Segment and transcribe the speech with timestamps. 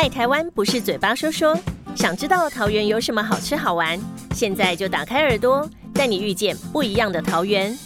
[0.00, 1.54] 爱台湾不是嘴巴说说，
[1.94, 4.00] 想知道桃园有什么好吃好玩，
[4.32, 7.76] 现在就打开耳朵，带你遇见不一样的桃园。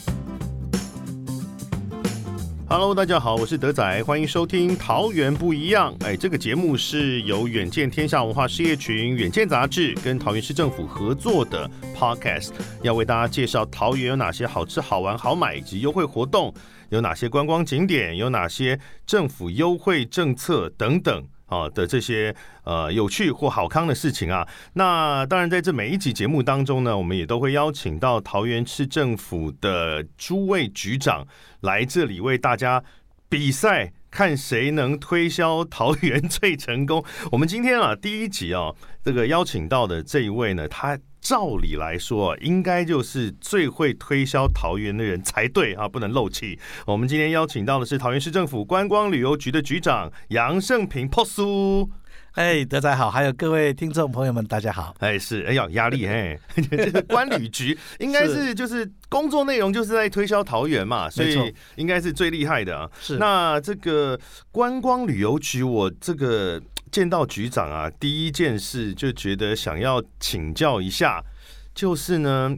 [2.68, 5.92] Hello，大家好，我是德仔，欢迎收听《桃园不一样》。
[6.06, 12.50] 哎，这个节目是由远见天下文化事业群、远见杂志跟桃园市政府合作的 Podcast，
[12.82, 16.54] 要为大家介绍桃园有哪些好吃、好玩、好买以及优惠活动，
[16.90, 21.24] 有哪些观光景点，有哪些政府优惠政策等等。
[21.54, 31.26] 啊的这些呃有趣或好康的事情啊，那当然在这每一集节目当中呢，我们也都会邀请到桃园市政府的诸位局长
[31.60, 32.82] 来这里为大家
[33.28, 37.04] 比赛，看谁能推销桃园最成功。
[37.32, 38.72] 我们今天啊第一集啊，
[39.02, 40.96] 这个邀请到的这一位呢，他。
[41.24, 46.58] 照理来说，应该就是最会推销桃园的人才对啊，不能漏气。
[46.86, 51.40] 我们今天邀请到的是桃园市政府观光旅游局的局长杨胜平 POS。
[52.34, 54.92] 哎，德仔好，还有各位听众朋友们，大家好。
[54.98, 56.36] 哎，是，哎呀，压力哎，
[56.68, 62.90] 这个关旅局应该是就是工作内容就是在推销桃园嘛，所以应该是最厉害的啊。
[63.00, 64.18] 是，那这个
[64.50, 66.60] 观光旅游局，我这个
[66.90, 71.22] 见到局长啊，第一件事就觉得想要请教一下，
[71.72, 72.52] 就是呢，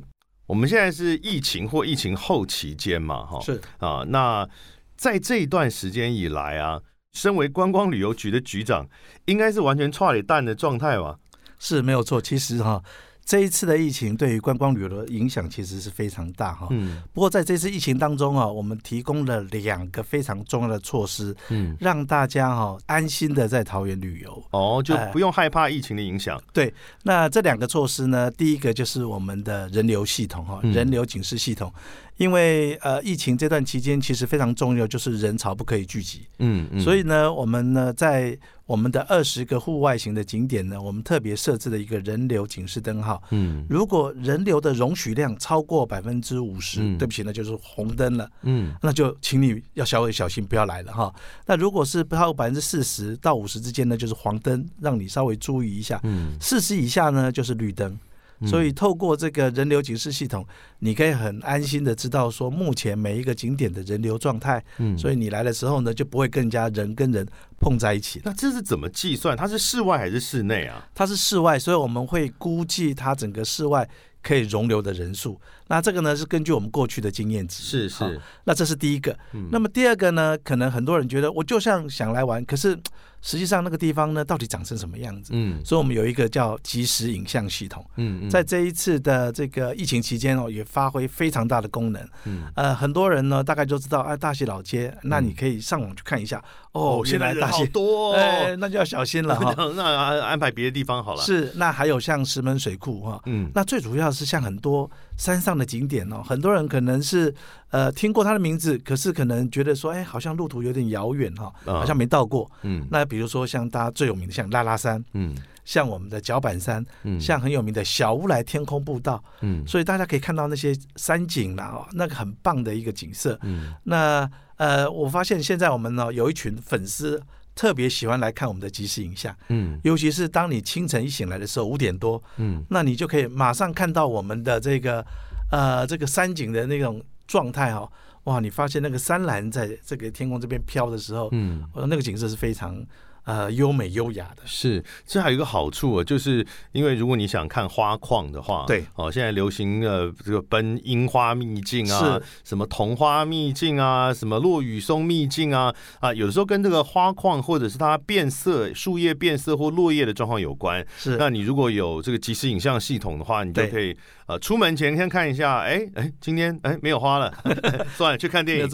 [0.47, 4.49] 我们现在是疫情或疫情后期间嘛，哈，是啊，那
[4.97, 6.81] 在这一段时间以来啊。
[7.17, 8.87] 身为观光旅游局的局长，
[9.25, 11.17] 应该是完全差里蛋的状态吧？
[11.59, 12.21] 是没有错。
[12.21, 12.83] 其实哈，
[13.25, 16.69] 这一次的疫情对于观光旅游的影响其实是非常大哈。
[16.71, 17.03] 嗯。
[17.15, 24.45] 不过在这次疫情当中啊，我们提供了两个非常重要的措施，嗯，让大家哈安心的在桃园旅游。
[24.51, 26.39] 哦，就不用害怕疫情的影响。
[26.53, 26.73] 对。
[27.03, 31.73] 那这两个措施呢，第一个就是我们的人流系统哈，人流警示系统。
[32.17, 36.23] 因为呃，疫情这段期间其实非常重要，就是人潮不可以聚集。
[36.39, 36.81] 嗯嗯。
[36.81, 43.23] 所以呢，我们呢在我们的二十个户外型的景点呢，我们特别设置了一个人流警示灯号。
[43.33, 43.67] 嗯。
[43.69, 48.31] 如果人流的容许量超过百分之五十，对不起，那就是红灯了。
[48.43, 48.75] 嗯。
[48.81, 51.15] 那就请你要稍微小心，不要来了哈。
[51.45, 56.01] 那如果是超过百分之四十到五十之间呢，就是黄灯，让你稍微注意一下。
[56.05, 56.35] 嗯。
[56.41, 57.99] 四十以下呢，就是绿灯。
[58.45, 60.47] 所以透过这个人流警示系统，
[60.81, 64.63] 你可以很安心的知道说目前每一个景点的人流状态。
[64.79, 67.27] 嗯，所以你来的时候呢，就不会更加人跟人
[67.61, 68.21] 碰在一起。
[68.25, 69.37] 那这是怎么计算？
[69.37, 70.87] 它是室外还是室内啊？
[70.95, 73.89] 它是室外，所以我们会估计它整个室外
[74.23, 75.41] 可以容留的人数。
[75.69, 77.63] 那这个呢是根据我们过去的经验值。
[77.63, 78.21] 是是。
[78.45, 79.17] 那这是第一个。
[79.51, 82.79] 那么第二个呢，可能很多人觉得我就像想来玩，可是。
[83.27, 85.33] 实际上那个地方呢，到底长成什么样子？
[85.35, 87.85] 嗯，所以我们有一个叫即时影像系统。
[87.97, 92.09] 嗯嗯，在这一次的这个疫情期间哦，也发挥非常大的功能。
[92.25, 96.41] 嗯，呃，很多人呢大概就知道，哎，大溪老街，那你可以上网去看一下。
[96.71, 99.53] 哦，现在大溪多， 哎，那就要小心了哈。
[99.75, 101.23] 那安排别的地方好了。
[101.23, 103.21] 是，那还有像石门水库哈。
[103.27, 107.35] 嗯，那最主要是像很多山上的景点哦，很多人可能是
[107.71, 112.51] 呃听过他的名字，可是可能觉得说，哎，好像路途有点遥远哈，好像没到过。
[112.63, 115.35] 嗯，那比如说像大家最有名的像拉拉山，嗯，
[115.65, 123.39] 像我们的脚板山，嗯，像很有名的小乌来天空步道，嗯，所以大家可以看到那些山景啦，哦，那个很棒的一个景色。
[123.43, 127.23] 嗯，那呃，我发现现在我们呢有一群粉丝
[127.57, 135.05] 特别喜欢来看我们的即时影像，嗯，尤其是当你清晨一醒来的时候五点多，嗯，那你就可以马上看到我们的这个
[135.51, 137.91] 呃这个山景的那种状态哦。
[138.25, 142.87] 哇，你发现那个山岚在这个天空这边飘的时候，嗯，那个景色是非常。
[143.27, 144.43] 呃，优美优雅的。
[144.47, 148.87] 是，这还有一个好处啊，就是因为如果你想看花况的话，对。
[148.95, 160.87] 哦，现在流行呃这个奔樱花秘境啊，什么桐花秘境啊，什么落雨松秘境啊啊，有的时候跟这个花况或者是它变色、树叶变色或落叶的状况有关。
[160.97, 163.93] 是，那你如果有这个即时影像系统的话，你就可以
[164.27, 167.33] 呃出门前先看一下，哎哎，今天哎没有花了，
[167.97, 168.69] 算了，去看电影。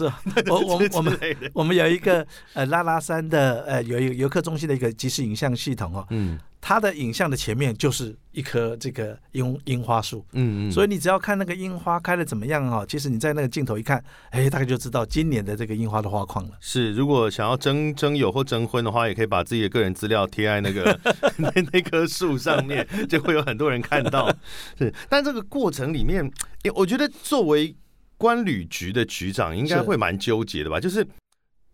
[0.47, 1.19] 我我我们
[1.53, 4.43] 我们有一个呃拉拉山的呃有一个游客。
[4.43, 16.51] 中心的一个即时影像系统哦，嗯，它的影像的前面就是一棵这个樱樱花树，嗯嗯，所以你只要看那个樱花开的怎么样哦，其实你在那个镜头一看，哎，大概就知道今年的这个樱花的花况了。
[16.61, 20.97] 是，如果想要征征友或征婚的话，也可以把自己的个人资料贴在那个
[21.35, 24.33] 那那棵树上面，就会有很多人看到。
[24.79, 26.31] 是，但这个过程里面，
[26.75, 27.75] 我觉得作为
[28.17, 30.79] 关旅局的局长，应该会蛮纠结的吧？
[30.79, 31.05] 就是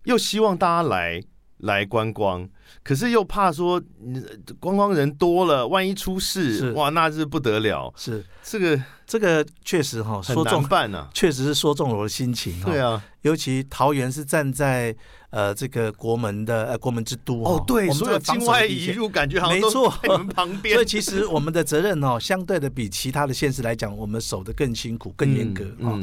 [0.05, 1.21] 又希望大家来。
[1.59, 2.47] 来观光，
[2.83, 3.81] 可是又怕说
[4.59, 7.93] 观光人多了，万一出事，哇，那是不得了。
[7.97, 12.61] 是这个这个确实哈，说中办呢，确实是说中了我的心情。
[12.63, 14.95] 对啊，尤其桃园是站在
[15.31, 20.75] 呃这个国门的呃国门之都哦，对，所有境外移入感觉好像没错，在你们旁边。
[20.77, 25.99] 所以其实我们的责任哦，相对的比其他的县市来讲，我们守的更辛苦、更严格啊。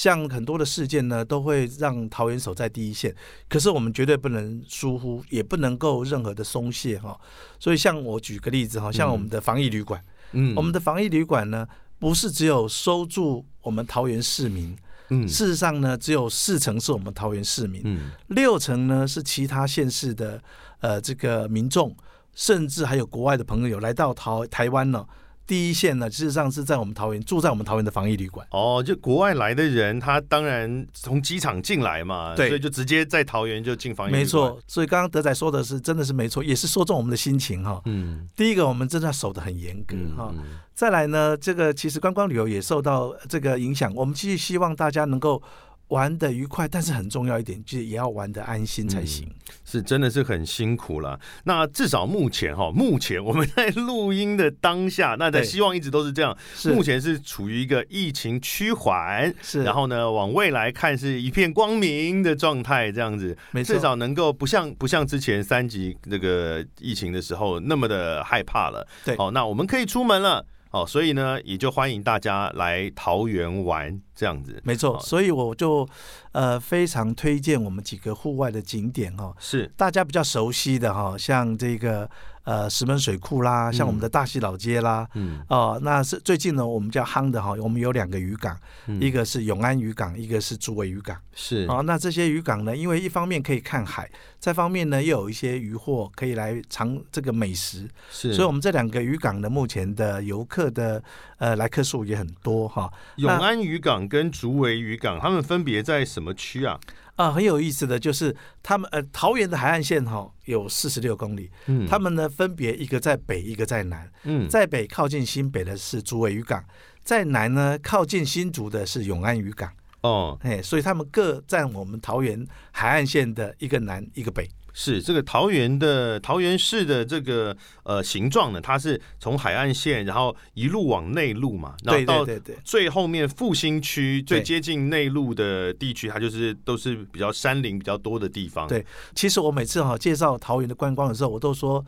[0.00, 3.14] 像很多的事件呢，都会让桃园守在第一线，
[3.50, 7.14] 可是我们绝对不能疏忽，也不能够任何的松懈哈。
[7.58, 10.02] 所以像我举个例子哈，像我们的防疫旅馆，
[10.32, 11.68] 嗯，我们的防疫旅馆呢，
[11.98, 14.74] 不是只有收住我们桃园市民，
[15.10, 20.42] 嗯，事实上呢，只有四成是我们桃园市民，嗯，六成呢是其他县市的
[20.80, 21.94] 呃这个民众，
[22.34, 25.06] 甚至还有国外的朋友来到桃台湾呢。
[25.50, 28.46] 第一线呢，事实上是在我们桃园，住在我们桃园的防疫旅馆。
[28.52, 34.12] 哦，就国外来的人，他当然从机场进来嘛，对，所以就直接在桃园就进防疫。
[34.12, 37.82] 没错，所以刚刚德仔说的是，真的是没错，也是说中我们的心情哈。
[37.86, 40.32] 嗯，第一个我们真的守得很严格哈。
[40.72, 45.42] 再来呢，这个其实观光旅游也受到这个影响，我们继续希望大家能够。
[45.90, 49.28] 玩的愉快，但是很重要一点，就是也要玩的安心才行。
[49.64, 51.18] 是，真的是很辛苦了。
[51.44, 56.36] 那至少目前哈，目前我们在录音的当下，那在希望一直都是这样。
[56.66, 63.36] 目前是处于一个疫情趋缓，是，然后呢，往未来看是一片光明的状态，这样子。
[63.64, 68.86] 至少能够不像不像之前三级那个疫情的时候那么的害怕了。
[69.04, 70.44] 对，好，那我们可以出门了。
[70.70, 74.60] 哦，所以呢，也就欢迎大家来桃园玩这样子。
[74.64, 75.88] 没错，所以我就
[76.32, 82.08] 呃非常推荐我们几个户外的景点哦，是大家比较熟悉的哈，像这个。
[82.50, 88.58] 呃，石门水库啦，像我们的大溪老街啦，嗯，哦，那是最近呢，我们叫夯的哈，我们有两个渔港，
[89.00, 91.64] 一个是永安渔港，一个是竹围渔港，是。
[91.68, 94.10] 啊，那这些渔港呢，因为一方面可以看海，
[94.40, 101.00] 再方面呢又有一些渔货可以来尝这个美食，是，所以我们这两个渔港呢，目前的游客的
[101.38, 102.92] 呃来客数也很多哈。
[103.14, 106.76] 永安渔港跟竹围渔港，他们分别在什么区啊？
[107.20, 116.64] 啊，很有意思的就是，他们呃，桃园的海岸线哈有四十六公里，嗯，他们呢分别一个在北，一个在南，嗯，在北靠近新北的是竹围渔港，
[117.04, 119.70] 在南呢靠近新竹的是永安渔港，
[120.00, 124.48] 哦，哎，所以他们各占我们桃园海岸线的一个南一个北。
[124.72, 132.26] 是这个桃园的桃园市的这个呃形状呢，它是从海岸线，然后一路往内陆嘛，然后到
[132.64, 138.68] 最后面复兴区最接近内陆的地区，它就是都是比较山林比较多的地方。
[138.68, 138.84] 对，
[139.14, 141.84] 其实我每次哈介绍桃园的观光的时候，我都说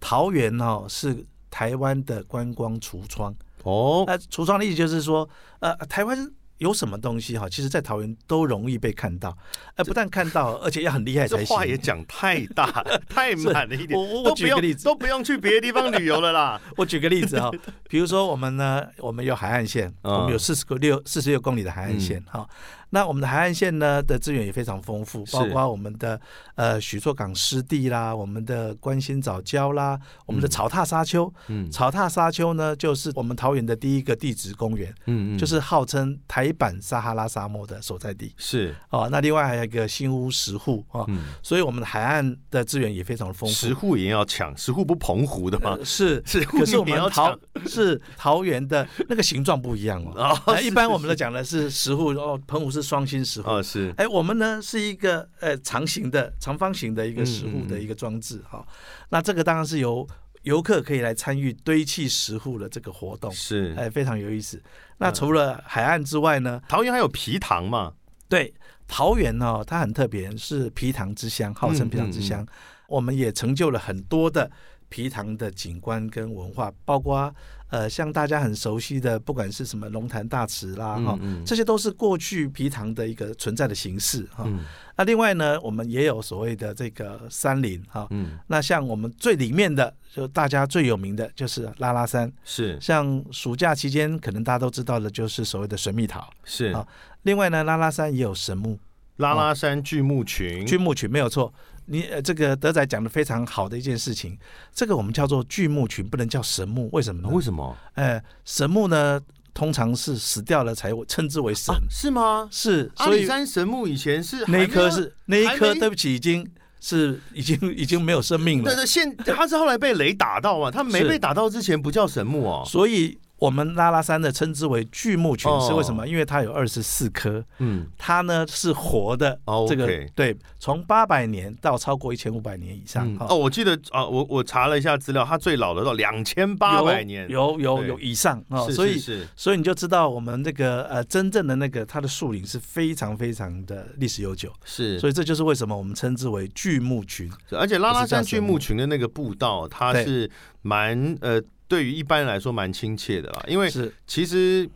[0.00, 4.04] 桃园哈是台湾的观光橱窗哦。
[4.06, 5.28] 那橱窗的意思就是说，
[5.60, 6.30] 呃，台湾。
[6.64, 7.46] 有什么东西哈？
[7.46, 9.36] 其实，在桃园都容易被看到，
[9.76, 11.46] 哎，不但看到，而且要很厉害 才行。
[11.46, 13.98] 这话也讲太大 太满了一点。
[13.98, 16.58] 我我举个例子，都不用去别的地方旅游了啦。
[16.78, 17.50] 我举个例子哈，
[17.90, 22.48] 比如说我们呢，我们有海岸线，我们有四十个六四十六公里的海岸线哈。
[22.94, 26.18] 那我们的海岸线呢的资源也非常丰富，包括我们的
[26.54, 31.30] 呃许厝港湿地啦，我们的关心早礁啦，我们的草踏沙丘。
[31.48, 34.94] 嗯，草踏沙丘呢，就是我们桃园的第一个地质公园。
[35.06, 38.32] 嗯嗯，就是号称台版撒哈拉沙漠的所在地。
[38.36, 41.04] 是哦，那另外还有一个新屋石户啊，
[41.42, 43.52] 所以我们的海岸的资源也非常的丰富。
[43.52, 45.76] 石户也要抢，石户不澎湖的吗？
[45.84, 47.36] 是是， 可是我们桃
[47.66, 50.38] 是桃园的那个形状不一样哦。
[50.62, 52.83] 一般我们都讲的是石户哦，澎湖是。
[52.84, 58.64] 双星石哦是哎，我们呢是一个呃长形的长方形的一个石户的一个装置哈。
[59.08, 60.06] 那这个当然是由
[60.42, 64.62] 游客可以来参与堆砌石户的这个活动，是哎非常有意思。
[64.98, 67.94] 那除了海岸之外呢，桃园还有皮塘嘛？
[68.28, 68.52] 对，
[68.86, 72.46] 桃园呢它很特别，是皮塘之乡，号称皮塘之乡。
[72.86, 74.50] 我们也成就了很多的
[74.88, 77.34] 皮塘的景观跟文化，包括。
[77.70, 84.48] 呃，像大家很熟悉的，不管是什么龙潭大池啦，哈，这些都是过去皮塘的一个存在的形式哈。
[84.96, 88.08] 那另外呢，我们也有所谓的这个山林哈。
[88.46, 92.78] 那像我们最里面的，就大家最有名的就是拉拉山，是。
[92.80, 96.86] 像暑假期间，可能大家都知道的，就是所谓的水蜜桃，是啊。
[97.22, 98.78] 另外呢，拉拉山也有神木，
[99.16, 101.52] 拉拉山巨木群，巨木群没有错。
[101.86, 104.38] 你呃，这个德仔讲的非常好的一件事情，
[104.74, 107.28] 这个我们叫做巨木群，不能叫神木，为什么呢？
[107.28, 107.76] 为什么？
[107.94, 109.20] 呃，神木呢，
[109.52, 112.48] 通常是死掉了才称之为神，是吗？
[112.50, 112.90] 是。
[112.96, 116.48] 阿里山神木以前是那一棵是那一棵，对不起，已经
[116.80, 118.64] 是已经已经没有生命了。
[118.66, 122.64] 但是，现它是后来被雷打到啊，它没被打到之前不叫神木哦。
[122.66, 123.18] 所以。
[123.44, 126.08] 我们拉拉山的称之为巨木群是为什么？
[126.08, 133.14] 因为它有二十四棵，嗯，它呢是活的，这个对，从八百年到超过一千五百年以上。
[133.20, 138.98] 哦，我记得啊，我我查了一下资料，它最老的到两千八百年，有有有以上啊，所以
[139.36, 150.30] 所以你就知道我们这个呃真正的那个它的树林是非常非常的历史悠久，是，所以这就是为什么我们称之为巨木群，而且拉拉山巨木群的那个步道，它是
[150.62, 151.42] 蛮呃。
[151.68, 153.70] 对于一般人来说蛮亲切的啦，因为
[154.06, 154.68] 其实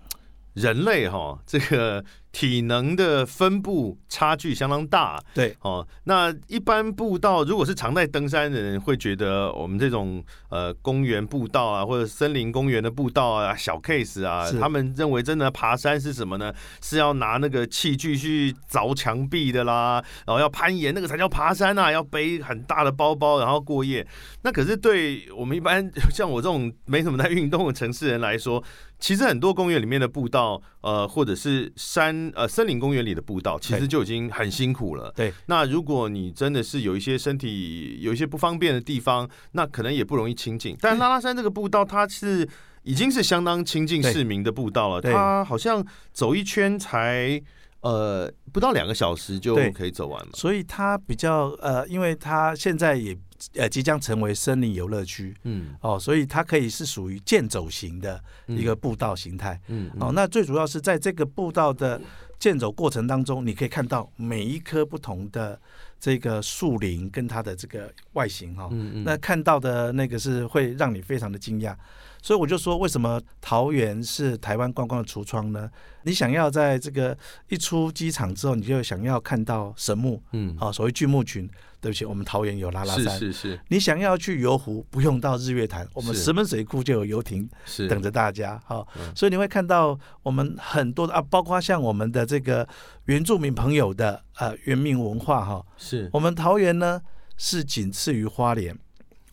[0.55, 2.05] 人类哈这个。
[2.31, 5.87] 体能的分布差距相当大，对哦。
[6.05, 16.53] 那一般步道，如果是常在登山的人，会觉得我们这种呃公园步道啊，或者森林公园的步道啊，小 case 啊，他们认为真的爬山是什么呢？
[16.83, 21.91] 是要拿那个器具去凿墙壁的啦，然后要攀岩，那个才叫爬山啊！
[21.91, 24.07] 要背很大的包包，然后过夜。
[24.43, 28.63] 那可是对我们一般 像我这种没什么在运动的城市人来说，
[28.99, 32.31] 其实很多公园里面的步道，呃，或者是山。
[32.35, 35.13] 呃，森林公园里的步道其实就已经很辛苦了。
[35.17, 40.77] 对，那如果你真的是有一些身体有一些不方便的地方，那可能也不容易亲近。
[40.81, 42.49] 但拉拉山这个步道，它是
[42.83, 45.01] 已经是相当亲近市民的步道了。
[45.01, 47.41] 它好像走一圈才
[47.81, 50.31] 呃不到两个小时就可以走完了。
[50.35, 53.17] 所以它比较呃，因为它现在也。
[53.55, 62.01] 呃，即将成为森林游乐区，嗯，哦，所以它可以是属于健走型的一个步道形态，嗯，哦，那最主要是在这个步道的
[62.39, 65.61] 健走过程当中，你可以看到每一棵不同的
[66.01, 71.77] 这个树林跟它的这个外形，哈，嗯嗯，那看到的那个是会让你非常的惊讶，
[72.21, 75.71] 所以我就说，为什么桃园是台湾观光的橱窗呢？
[76.03, 77.17] 你想要在这个
[77.49, 81.49] 一出机场之后，你就想要看到神木，嗯，啊，所谓巨木群。
[81.81, 83.19] 对不起，我们桃园有拉拉山。
[83.19, 83.61] 是是是。
[83.69, 87.49] 你想要去游湖，不用到日月潭，我们石门水库就有游艇
[87.89, 88.61] 等着大家。
[88.67, 92.67] 好，所以你会看到我们很多的啊，包括像我们的这个
[93.05, 95.65] 原住民朋友的呃原民文化哈。
[95.77, 97.01] 是我们桃园呢
[97.37, 98.77] 是仅次于花莲，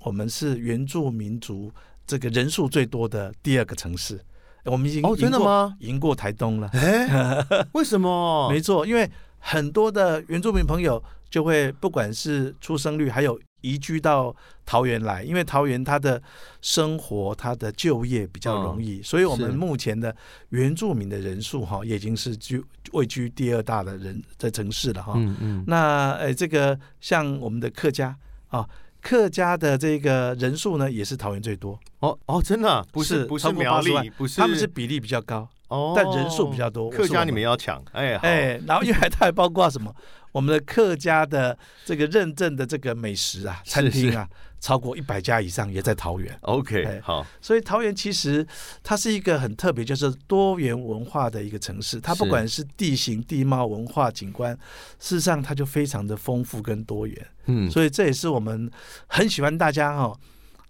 [0.04, 1.72] 我们是原住民族
[2.06, 4.20] 这个人数最多的第二个城市。
[4.66, 5.75] 我们已经哦真的吗？
[5.80, 6.68] 赢过台东了。
[6.74, 8.50] 哎，为什么？
[8.50, 9.08] 没错，因为
[9.46, 11.02] 很多的原住民朋友。
[11.28, 14.34] 就会不管是出生率，还有移居到
[14.66, 16.22] 桃园来，因为桃园它的
[16.62, 20.16] 生活、它的就业比较容易，所以我们目前的
[20.50, 25.14] 原住民的人数哈，已经是居位居第二大的人在城市了哈。
[25.18, 25.64] 嗯嗯。
[25.68, 28.16] 那呃，这个像我们的客家
[28.48, 28.66] 啊，
[29.02, 31.78] 客家的这个人数呢，也是桃园最多。
[32.00, 36.89] 哦哦，真的不是不是苗栗，不是他们是比例比较高哦，但人数比较多。
[36.89, 39.94] 客家你们要抢哎哎，然后因为它还包括什么？
[40.32, 44.27] 我们的客家的这个认证的这个美食啊，餐厅啊，
[44.60, 46.38] 超过一百家以上，也在桃园。
[46.41, 47.25] OK，好。
[47.39, 48.46] 所以桃园其实
[48.84, 52.01] 它是一个很特别，就是多元文化的一个城市。
[52.01, 54.53] 它不管是地形、地貌、文化、景观，
[55.00, 57.27] 事实上它就非常的丰富跟多元。
[57.46, 58.70] 嗯，所以这也是我们
[59.08, 60.13] 很喜欢大家哈。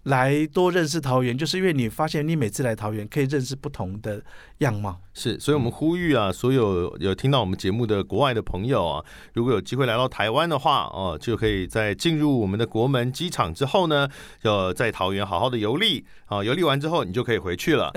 [0.06, 4.24] 来多认识桃园，就是因为你发现你每次来桃园可以认识不同的
[4.60, 5.00] 样貌。
[5.18, 9.04] 是，所以我们呼吁啊，所有有听到我们节目的国外的朋友啊，
[9.34, 14.08] 如果有机会来到台湾的话，哦，就可以在进入我们的国门机场之后呢，
[14.44, 16.06] 就在桃园好好的游历。
[16.26, 17.94] 啊，游历完之后你就可以回去了，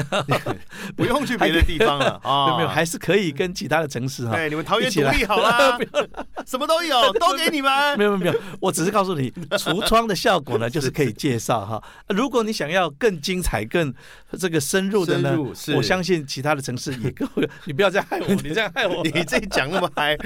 [0.95, 2.59] 不用去别的地方了啊。
[2.59, 4.37] 没有，还是可以跟其他的城市哈。
[4.37, 5.79] 对，你们桃园独立好了，
[6.47, 7.99] 什么都有，都给你们。
[7.99, 11.83] 没有没有，我只是告诉你， 橱窗的效果呢，就是可以介绍哈。
[12.09, 13.93] 如果你想要更精彩、更
[14.39, 15.35] 这个深入的呢，
[15.75, 17.27] 我相信其他的城市也够。
[17.65, 20.17] 你不要这样害我，你这样害我， 你自己讲那么嗨。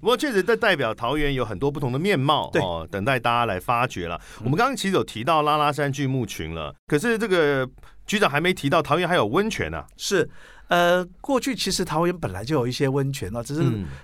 [0.00, 4.20] 不过确实，这代表桃园有很多不同的面貌哦，等待大家来发掘了。
[4.40, 7.68] 我们刚刚其实有提到拉拉山巨木群了，可是这个
[8.06, 9.84] 局长还没提到桃园还有温泉呢。
[9.96, 10.28] 是，
[10.68, 13.62] 呃，过去其实桃园本来就有一些温泉哦，只是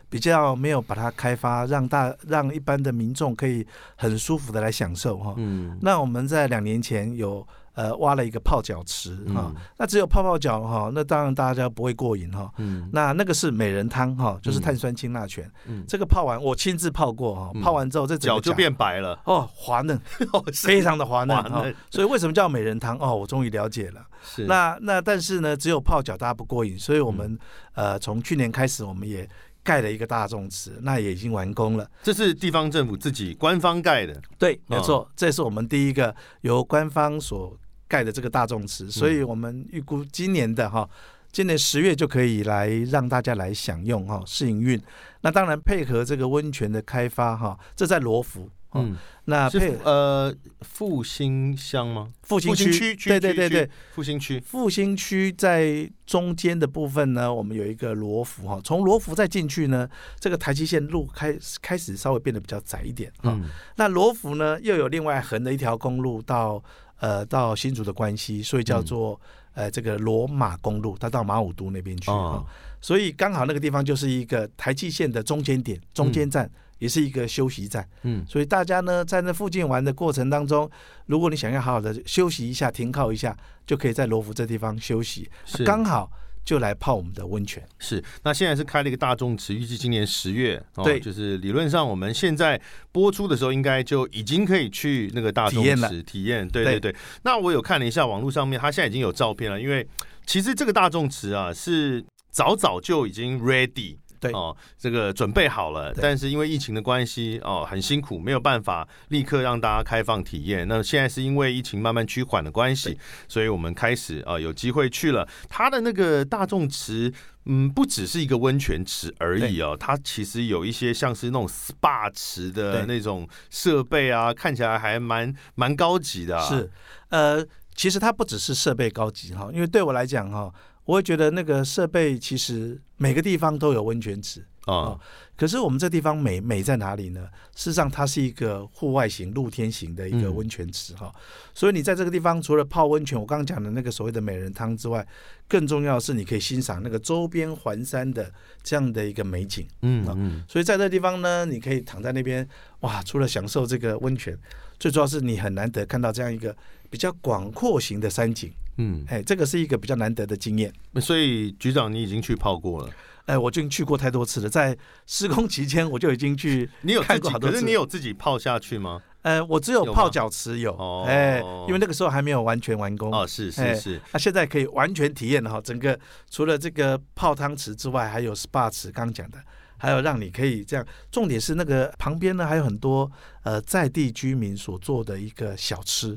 [0.08, 5.34] 比较没有把它开发，让大让一般的民众可以很舒服的来享受哈。
[5.36, 7.46] 嗯，那我们在两年前有。
[7.74, 12.52] 呃，挖了一个泡脚池哈，那只有泡泡脚哈，那当然大家不会过瘾哈。
[12.58, 15.50] 嗯，那那个是美人汤哈，就是碳酸氢钠泉。
[15.66, 19.98] 嗯，这个泡完我亲自泡过哈，泡完之后这脚就变白了哦，滑嫩，
[20.52, 21.64] 非常的滑嫩哈。
[21.90, 23.14] 所以为什么叫美人汤哦？
[23.14, 24.06] 我终于了解了。
[24.22, 27.38] 是那那但是呢，只有泡脚大家不过瘾，所以我们
[27.74, 29.26] 呃从去年开始我们也
[29.70, 31.88] 盖了一个大众池，那也已经完工了。
[32.02, 37.56] 这是地方政府自己官方盖的，对，没错，这是我们第一个由官方所。
[37.90, 40.88] 盖的这个大众池，所以我们预估今年的哈
[41.32, 44.80] 今年十月就可以来让大家来享用哈试营运。
[45.22, 48.48] 那当然配合这个温泉的开发哈，这在罗浮。
[48.74, 52.08] 嗯，那配呃复兴乡吗？
[52.22, 54.38] 复兴区，对对对对，复兴区。
[54.40, 59.88] 复兴区在中间的部分呢，我们有一个罗浮哈，从罗浮再进去呢，
[60.20, 63.36] 这个台积线路开开始稍微变得比较窄一点哈。
[63.74, 66.62] 那罗浮呢，又有另外横的一条公路到
[67.00, 69.20] 呃到新竹的关系，所以叫做
[69.54, 72.44] 呃这个罗马公路，它到马武都那边去啊。
[72.80, 76.48] 所以刚好那个地方就是一个台积线的中间点，中间站。
[76.80, 80.68] 也是一个休息站，嗯，所以大家呢在那附近玩的过程当中，
[81.06, 85.30] 如果你想要好好的休息一下、停靠一下，就可以在罗浮这地方休息，
[85.64, 86.10] 刚好
[86.42, 87.62] 就来泡我们的温泉。
[87.78, 92.58] 是，那现在是开了一个大众池，预计今年十月，对，就是理论上我们现在
[92.90, 96.48] 播出的时候，应该就已经可以去那个大众池体验。
[96.48, 96.96] 对对对。
[97.22, 99.86] 那我有看了一下网络上面，它现在已经有照片了，因为
[100.24, 103.98] 其实这个大众池啊是早早就已经 ready。
[104.20, 110.68] 对哦，这个准备好了，但是因为疫情的关系哦，很辛苦，没有办法立刻让大家开放体验。
[110.68, 115.26] 那现在是因为疫情慢慢趋缓的关系，所以我们开始啊有机会去了。
[115.48, 117.10] 它的那个大众池，
[117.46, 126.38] 嗯，不只是一个温泉池而已哦，它其实有一些像是那种 SPA 池的那种设备啊，看起来还蛮蛮高级的。
[126.42, 126.70] 是，
[127.08, 127.42] 呃，
[127.74, 130.52] 其实它不只是设备高级哈，因为对我来讲哈。
[130.84, 134.98] 我会觉得那个设备其实每个地方都有温泉池啊，
[135.36, 137.28] 可是我们这地方美美在哪里呢？
[137.56, 141.12] 事实上，它是一个户外型、露天型的一个温泉池哈。
[141.54, 145.06] 所以你在这个地方，除了泡温泉，我刚刚讲的那个所谓的美人汤之外，
[145.48, 148.30] 更重要的是你可以欣赏那个周边环山的
[148.62, 149.66] 这样的一个美景。
[149.82, 150.44] 嗯嗯。
[150.46, 152.46] 所以在这地方呢，你可以躺在那边，
[152.80, 153.02] 哇！
[153.02, 154.38] 除了享受这个温泉，
[154.78, 156.54] 最主要是你很难得看到这样一个
[156.90, 158.52] 比较广阔型的山景。
[158.76, 160.72] 嗯，哎，这个是一个比较难得的经验。
[161.00, 162.90] 所以局长，你已经去泡过了？
[163.26, 166.68] 哎，我已经去过太多次了，在施工期间我就已经去。
[166.80, 167.30] 你有看过？
[167.38, 169.00] 可是你有自己泡下去吗？
[169.22, 170.72] 呃，我只有泡脚池有。
[170.72, 171.04] 哦。
[171.06, 173.12] 哎，因为那个时候还没有完全完工。
[173.12, 174.00] 哦，是是是。
[174.12, 175.98] 那现在可以完全体验了哈，整个
[176.30, 179.38] 除了这个泡汤池之外，还有 SPA 池，刚刚讲的，
[179.76, 180.84] 还有让你可以这样。
[181.12, 183.08] 重点是那个旁边呢，还有很多
[183.42, 186.16] 呃在地居民所做的一个小吃。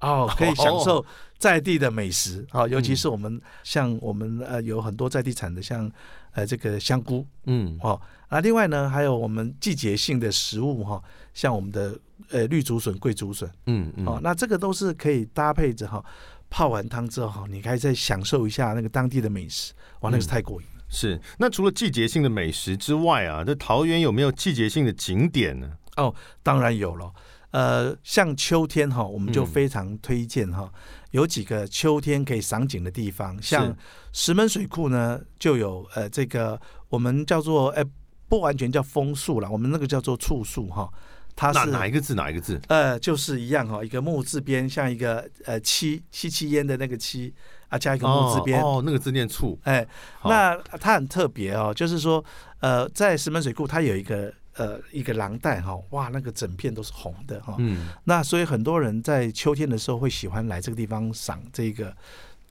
[0.00, 1.04] 哦，可以享受
[1.38, 5.90] 在地的美食啊，尤其是我们像我们呃有很多在地产的，像
[6.32, 11.98] 呃这个香菇，嗯，哦，那另外呢还有我们季节性的食物哈，像我们的
[12.30, 16.04] 呃绿竹笋、桂竹笋，嗯嗯，哦，那这个都是可以搭配着哈，
[16.50, 20.84] 泡完汤之后，你可以再享受一下那个当地的美食，哇，那个是太过瘾了。
[20.90, 25.70] 是，那除了季节性的美食之外啊，这桃园有没有季节性的景点呢？
[25.96, 27.10] 哦，当然有了。
[27.54, 30.68] 呃，像秋天哈，我们就非常推荐哈，
[31.12, 33.72] 有几个秋天可以赏景的地方，像
[34.12, 37.84] 石门水库呢，就有呃这个我们叫做哎
[38.28, 40.92] 不完全叫枫树了，我们那个叫做醋树哈，
[41.36, 42.60] 它是哪一个字哪一个字？
[42.66, 47.32] 呃，就是一样哈，一个木字边，像一个呃七七七烟的那个七
[47.68, 49.86] 啊，加一个木字边哦，那个字念醋，哎，
[50.24, 52.24] 那它很特别哦，就是说
[52.58, 54.34] 呃，在石门水库它有一个。
[54.56, 57.56] 呃，一个廊带哈，哇，那个整片都是红的哈。
[57.58, 57.88] 嗯。
[58.04, 61.92] 那所以很多人在秋天的时候会喜欢来这个地方赏这个，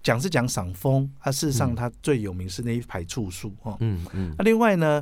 [0.04, 3.78] 讲是讲赏枫，它事实上它最有名是那一排处树哈。
[3.80, 4.36] 嗯嗯。
[4.38, 5.02] 那另外呢，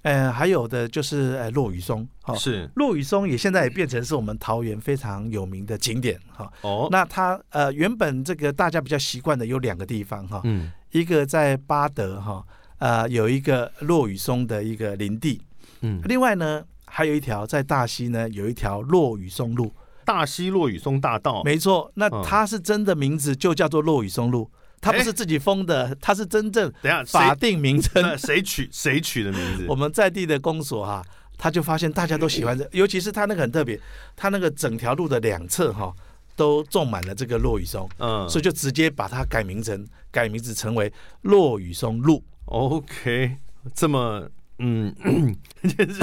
[0.00, 2.34] 呃，还有的就是呃落雨松哈。
[2.36, 2.70] 是。
[2.76, 6.50] 落雨松也现在也变成是我们桃园非常有名的景点哈。
[6.62, 6.88] 哦。
[6.90, 10.40] 那它呃原本这个大家比较习惯的有两个地方哈。
[10.44, 10.72] 嗯。
[10.92, 12.42] 一个在巴德哈，
[12.78, 15.42] 呃，有一个落雨松的一个林地。
[15.82, 19.72] 嗯，另外呢，还有一条在大溪呢，有一条落雨松路，
[20.04, 21.90] 大溪落雨松大道，没错。
[21.94, 28.02] 那它是真的名字就叫做落雨松路，它不是自己封的，它是真正等下法定名称。
[28.18, 29.66] 谁取谁取的名字？
[29.68, 31.04] 我们在地的公所哈，
[31.36, 33.78] 他就发现大家都喜欢这， 尤其是他那个很特别，
[34.16, 35.94] 他那个整条路的两侧哈
[36.34, 42.24] 都种满了这个落雨松，嗯，所以就直接把它改名成改名字成为落雨松路。
[42.46, 43.36] OK，
[43.74, 44.28] 这么。
[44.58, 44.92] 嗯，
[45.62, 46.02] 就是，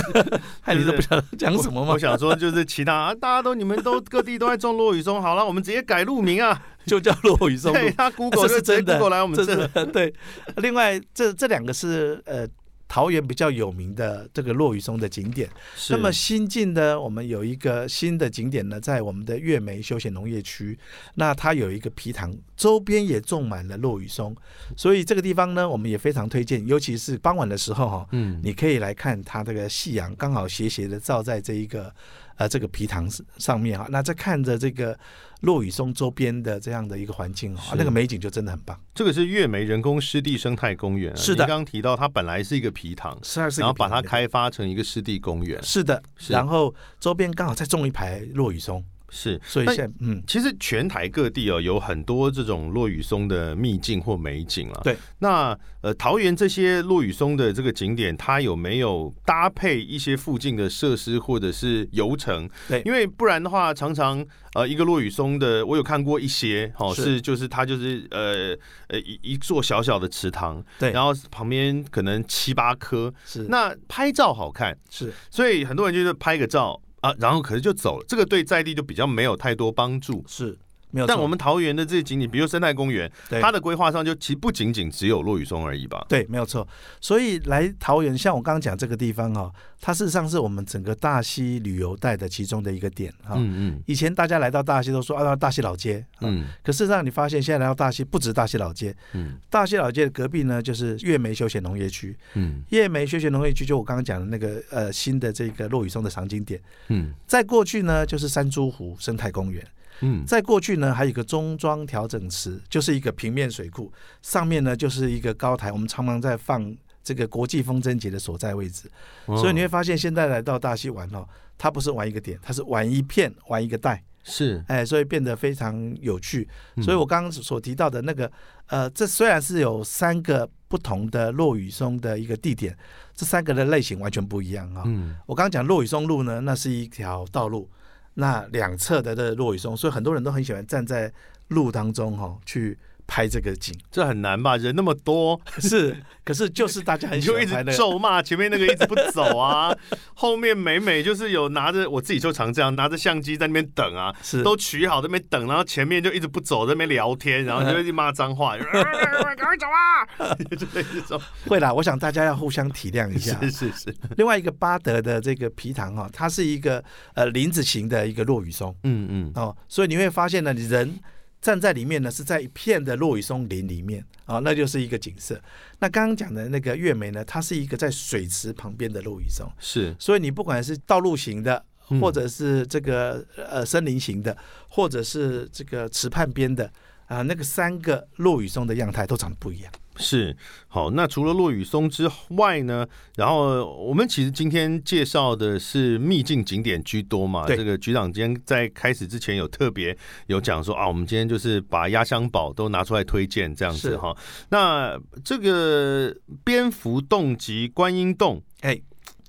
[0.62, 1.94] 害你都不晓得讲什么吗？
[1.94, 7.74] 我想说，就是其他大家都你们都各地都在种落雨松，好了，我们直接改路名啊， 就叫落雨松。
[7.74, 10.14] 对，他 Google 是真的，过来我们这对。
[10.58, 12.48] 另外，这这两个是呃。
[12.96, 15.50] 桃园比较有名的这个落雨松的景点，
[15.90, 20.80] 那么新进的我们有一个新的景点呢，在我们的月梅休闲农业区，
[21.16, 24.34] 那它有一个皮塘，周边也种满了落雨松，
[24.78, 31.94] 所以这个地方呢，我们也非常推荐，尤其是傍晚的时候哈，嗯，你可以来看它这个夕阳刚好斜斜的照在这一个
[32.36, 34.98] 呃这个皮塘上面哈，那在看着这个
[35.42, 38.80] 落雨松周边的这样的一个环境哈，那个美景就真的很棒。
[38.94, 41.46] 这个是月梅人工湿地生态公园，是的。
[41.46, 46.02] 刚刚提到它本来是一个皮塘，是然后把它开发成一个湿地公园，是的。
[46.28, 48.84] 然后周边刚好再种一排落雨松。
[49.10, 54.82] 是，所以现在嗯，其实全台各地哦有很多这种落雨松的秘境或美景了。
[54.84, 62.50] 对，那呃桃园这些落雨松的这个景点，它有没有搭配一些附近的设施或者是游程？
[62.68, 73.44] 对，因为不然的话，常常呃一个落雨松的，我有看过一些，哦是就是它就是呃呃一一座小小的池塘，对，然后旁边可能七八棵，是。
[73.50, 76.82] 那拍照好看，是，所以很多人就是拍个照。
[77.02, 80.24] 啊，然后可是就走了，这个对在地就比较没有太多帮助。
[80.28, 80.58] 是。
[80.96, 86.06] 没有，但我们桃园的这些景点，比如生态公园，它的规划上就其实不仅仅只有落雨松而已吧？
[86.08, 86.66] 对，没有错。
[87.02, 93.36] 所以来桃园，像我刚刚讲这个地方哈，它事实上是我们整个大溪旅游带的其中的一个点哈。
[93.36, 93.84] 嗯嗯。
[93.88, 96.06] 以前大家来到大溪都说啊，大溪老街。
[96.22, 96.46] 嗯。
[96.64, 98.96] 可事实上，你发现现在来到大溪，不止大溪老街。
[99.12, 99.38] 嗯。
[99.50, 102.18] 大溪老街的隔壁呢，就是月梅休闲农业区。
[102.36, 102.64] 嗯。
[102.70, 106.58] 月梅休闲农业区就我刚刚讲的那个呃新的这个落雨松的场景点。
[106.88, 107.14] 嗯。
[107.28, 109.62] 在过去呢，就是山珠湖生态公园。
[110.02, 118.90] 嗯，在过去呢，还有一个中庄调整池，就是一个平面水库，上面呢就是一个高台，我们常常在放这个国际风筝节的所在位置。
[119.26, 121.28] 所以你会发现，现在来到大溪玩哦，
[121.58, 124.04] 它不是玩一个点，它是玩一片，玩一个带。
[124.28, 126.50] 是，哎，所以变得非常有趣。
[126.82, 128.32] 所以我刚刚所提到的那个，
[128.66, 132.76] 呃，这虽然是有三个不同的落雨松的一个地点，
[133.14, 134.82] 这三个的类型完全不一样啊。
[134.88, 137.70] 嗯，我刚刚讲落雨松路呢，那是一条道路。
[138.16, 141.14] 那两侧的的落雨松，所以很多人都很喜欢站在
[141.50, 142.78] 路当中哈去。
[143.08, 144.58] 拍这个景，这很难吧？
[144.58, 149.76] 人那么多， 是，可是就是大家很就一直咒骂前面那个一直不走啊，
[150.16, 160.36] 后面美美就是有拿着，我自己就常这样拿着相机在那边等啊，是都取好在那边等，然后前面就一直不走，在那边聊天， 然后就一直骂脏话，赶快走啊！
[160.58, 163.40] 就这种会啦，我想大家要互相体谅一下。
[163.42, 163.96] 是是是。
[164.18, 171.00] 另外一个巴德的这个皮塘哈，它是一个呃林子型的一个落雨松，嗯嗯哦，所以你会发现呢，你人。
[171.42, 175.40] 站在里面呢，是在一片的落雨松林里面啊，那就是一个景色。
[175.80, 179.96] 那刚刚讲的那个月梅呢，它是一个在水池旁边的落雨松，是。
[180.00, 181.64] 所以你不管是道路型的，
[182.02, 184.36] 或者是这个呃森林型的，
[184.68, 186.72] 或者是这个池畔边的
[187.06, 189.72] 啊，那个三个落雨松的样态都长得不一样。
[189.98, 190.36] 是
[190.68, 192.86] 好，那除了落雨松之外呢？
[193.16, 197.46] 然后我们其实今天介绍的是秘境景点居多嘛。
[197.46, 204.16] 对，这个局长今天在开始之前有特别有讲说啊，我们今天就是把压箱宝都拿出来推荐这样子哈。
[204.50, 208.80] 那这个蝙蝠洞及观音洞，哎，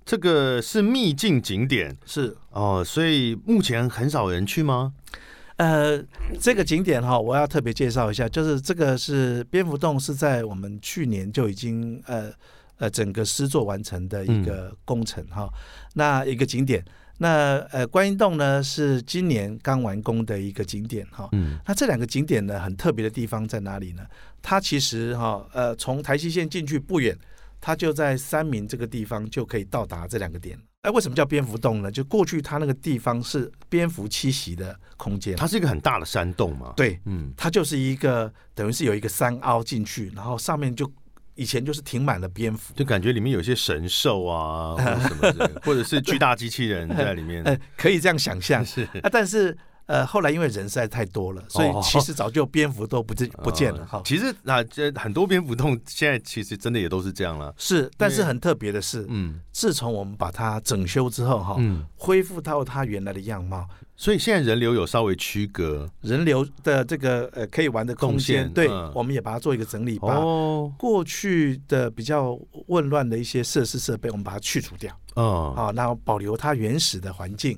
[0.04, 4.92] 这个是秘境景点是哦，所以目前很少人去吗？
[5.56, 6.02] 呃，
[6.38, 12.30] 这个景点哈，我要特别介绍一下，就是这个是蝙蝠洞，是在我们去年就已经呃
[12.76, 15.48] 呃整个施作完成的一个工程哈。
[15.94, 16.84] 那一个景点，
[17.16, 21.28] 那呃观音洞呢是今年刚完工的一个景点哈。
[21.32, 21.58] 嗯。
[21.66, 24.04] 那这两个景点呢，很特别的地方在哪里呢？
[24.42, 27.16] 它其实哈呃从台西线进去不远，
[27.62, 30.58] 它就在三明这个地方就可以到达这两个点。
[30.86, 31.90] 哎，为什么叫蝙蝠洞呢？
[31.90, 36.72] 就过去它那个地方是蝙蝠栖息的空间，它是一个很大的山洞嘛。
[36.76, 40.88] 对，嗯，它就是一个等于是有一个山凹进去，然后上面就
[41.34, 44.76] 以前就是停满了蝙蝠，就感觉里面有些神兽啊，
[45.20, 47.42] 或者什么，或者是巨大机器人在里面。
[47.50, 48.62] 哎，可以这样想象。
[48.66, 49.58] 是啊，但是。
[49.86, 54.02] 呃，后来因为人实在太多了，所以其实早就蝙蝠都不见 不见了哈。
[54.04, 57.54] 其实啊，这很多蝙蝠洞现在其实真的也都是这样了。
[57.56, 70.20] 是，但是很特别的是，嗯，自从我们把它整修之后哈，嗯，恢复到它原来的样貌，所以现在人流有稍微区隔，人流的这个呃可以玩的空间，对，我们也把它做一个整理，把
[70.76, 77.56] 过去的比较混乱的一些设施设备，我们把它去除掉，哦，啊，然后保留它原始的环境。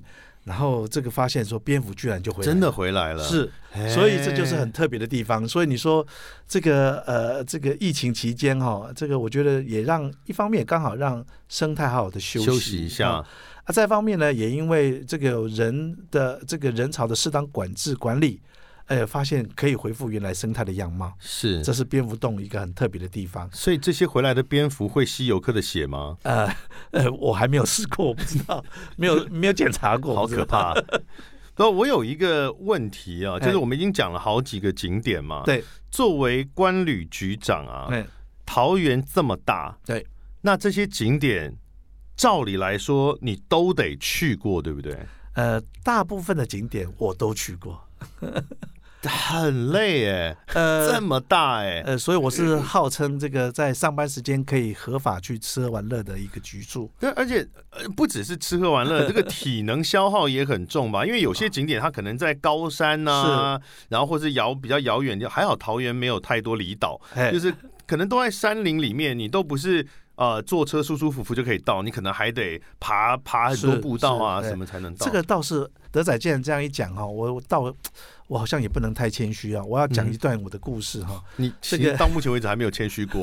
[0.48, 3.50] 然后这个发现说蝙蝠居然就回来，真的回来了，是，
[3.94, 5.46] 所以这就是很特别的地方。
[5.46, 6.04] 所以你说
[6.48, 13.26] 这个呃，这个疫情期间哈，这个我觉得也让一方面刚好让生态好好的休息一下，啊，
[13.74, 18.40] 再方面呢，也因为这个人的这个人潮的适当管制管理。
[18.88, 23.48] 哎，发现可以恢复原来生态的样貌，是，这是蝙蝠洞一个很特别的地方。
[23.52, 26.16] 所以这些回来的蝙蝠会吸游客的血吗？
[26.22, 26.48] 呃
[26.92, 28.64] 呃，我还没有试过，我不知道，
[28.96, 30.74] 没有没有检查过，好可怕。
[31.54, 37.88] 不，我有一个问题啊，就是我们已经讲了好几个景点嘛，对，作为关旅局长啊，
[38.46, 40.06] 桃园这么大，对，
[40.40, 41.54] 那这些景点
[42.16, 44.96] 照理来说你都得去过，对不对？
[45.34, 47.84] 呃，大部分的景点我都去过。
[49.02, 56.90] 很累哎，呃，这么大哎，呃，所以我是号称这个在上班时间可以合法去吃喝玩乐的一个居住。
[56.98, 61.06] 对，而且呃，不只是吃喝玩乐， 这个体能消耗也很重吧？
[61.06, 67.54] 因为有些景点它可能在高山呐，然后或是遥比较遥远，就还好桃园没有太多离岛，就是
[67.86, 69.86] 可能都在山林里面，你都不是。
[70.18, 75.06] 呃，坐车舒舒服服就可以到，你可能还得爬爬很多步道啊，什么才能到？
[75.06, 77.74] 这个倒是德仔既然这样一讲哈，我到
[78.26, 81.22] 我好像也不能太谦虚啊，我要讲一段我的故事哈。
[81.36, 83.20] 你这个到目前为止还没有谦虚过，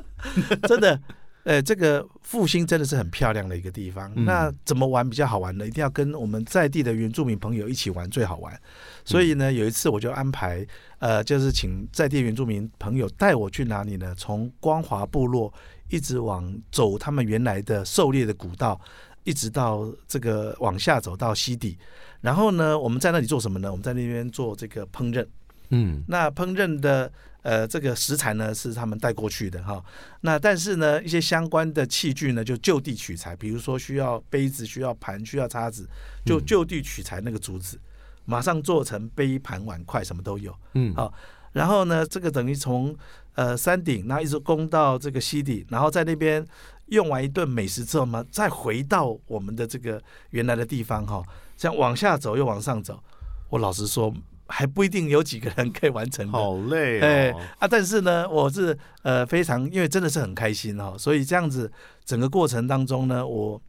[0.68, 1.00] 真的。
[1.44, 4.12] 呃，这个复兴真的是很漂亮的一个地方。
[4.26, 5.66] 那怎么玩比较好玩呢？
[5.66, 8.60] 一定要跟我们在地的原住民朋友一起玩最好玩。
[9.06, 10.64] 所以呢，有一次我就安排，
[10.98, 14.14] 呃，就是请在地原住民朋友带我去哪里呢？
[14.18, 15.50] 从光华部落。
[15.92, 18.80] 一直往走他们原来的狩猎的古道，
[19.24, 21.78] 一直到这个往下走到西底，
[22.20, 23.70] 然后呢，我们在那里做什么呢？
[23.70, 25.26] 我们在那边做这个烹饪，
[25.68, 29.84] 嗯，那烹饪的呃这个食材呢是他们带过去的哈，
[30.22, 35.88] 那但是呢一些相关的器具呢就就地取材，比如说需要杯子、需要盘、需要叉子，
[36.24, 37.78] 就就地取材那个竹子，
[38.24, 41.12] 马上做成杯盘碗筷什么都有，嗯，好，
[41.52, 42.96] 然后呢这个等于从。
[43.36, 46.44] 呃，山顶，然后一直攻到这个西底，然后在那边
[46.90, 50.00] 用完一顿美食之后嘛，再回到我们的这个
[50.30, 51.22] 原来的地方哈，
[51.56, 53.02] 这样往下走又往上走，
[53.48, 54.12] 我老实说
[54.46, 56.30] 还不一定有几个人可以完成。
[56.30, 57.66] 好累哎啊！
[57.68, 61.72] 但是呢，我是呃非常，因为真的是很开心哈，所以这样子
[62.04, 63.60] 整个过程当中呢，我。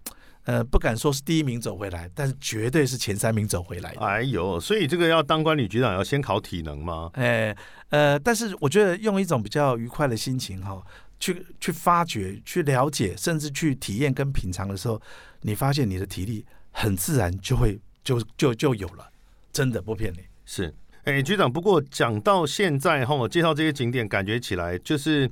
[0.45, 3.91] 呃，不敢说是第一名走回来，但是绝对是前三名走回来。
[3.99, 7.11] 哎呦，所以这个要当管理局长要先考体能吗？
[7.13, 7.55] 哎，
[7.89, 10.81] 呃，但是我觉得用一种比较愉快的心情哈，
[11.21, 15.01] 去去发掘、去了解，甚至去体验跟品尝的时候，
[15.43, 19.09] 你发现你的体力很自然就会就就就有了，
[19.53, 20.19] 真的不骗你。
[20.45, 25.31] 是，哎，局长，不过讲到现在哈，介绍这些景点，感觉起来就是，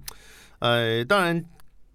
[0.59, 1.43] 呃，当然。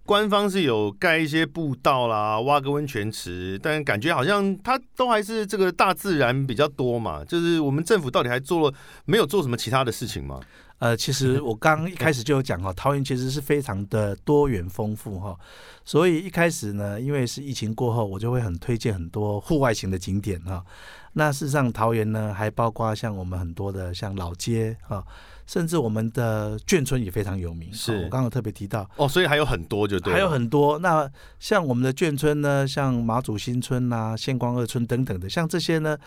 [0.06, 7.24] 官方是有盖一些步道啦，挖个温泉池，但感觉好像它都还是这个大自然比较多嘛。
[7.24, 8.76] 就是我们政府到底还做了
[9.06, 10.38] 没有做什么其他的事情吗？
[10.78, 15.36] 呃，其实我刚一开始就有讲哈，桃园其实是非常的多元丰富哈。
[15.84, 20.64] 所以一开始呢，因为是疫情过后，我就会很推荐很多户外型的景点哈。
[21.14, 25.04] 那事实上，桃园呢还包括像我们很多的像老街哈。
[25.46, 30.78] 甚至我们的眷村也非常有名，是我刚刚特别提到哦，所以还有很多就对，还有很多。
[30.78, 31.06] 那
[31.38, 35.98] 像我们的眷村呢，像马祖新村呐、县光二村等等的，像这些呢，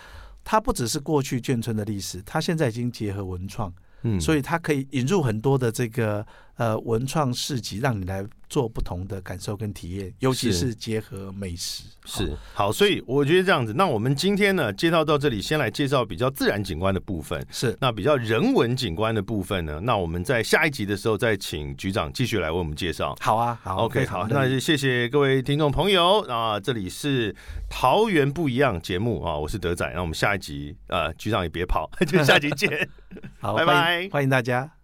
[0.43, 3.71] 它不只是过去眷村的历史，它现在已经结合文创，
[4.19, 6.25] 所以它可以引入很多的这个
[6.57, 8.25] 呃文创市集，让你来。
[8.49, 11.83] 做不同的感受跟体验，尤其是结合美食。
[12.05, 13.73] 是好，所以我觉得这样子。
[13.73, 17.45] 那我们今天呢，介绍到这里，先来介绍比较自然景观的部分。
[17.51, 23.13] 是那比较人文景观的部分呢，那我们在下一集的时候再请局长继续来为我们介绍。
[23.19, 27.35] 好啊，好，OK，好，那就谢谢各位听众朋友啊，这里是
[27.69, 32.89] 桃园不一样节目啊，我是德仔，那我们下一集呃，局长也别跑， 就下集见，
[33.41, 34.76] 好，拜拜，欢迎大家。